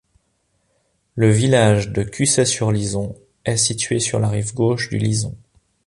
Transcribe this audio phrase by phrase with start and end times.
[1.13, 3.13] Le village de Cussey-sur-Lison
[3.45, 5.37] est situé sur la rive gauche du Lison.